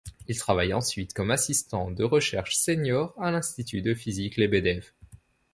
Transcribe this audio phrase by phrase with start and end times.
[0.27, 4.93] Il travaille ensuite comme assistant de recherche sénior à l'Institut de physique Lebedev.